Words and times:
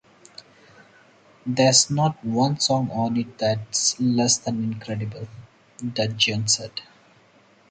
"There's 1.45 1.91
not 1.91 2.25
one 2.25 2.59
song 2.59 2.89
on 2.89 3.17
it 3.17 3.37
that's 3.37 3.99
less 3.99 4.39
than 4.39 4.63
incredible," 4.63 5.27
Dudgeon 5.77 6.47
said. 6.47 6.81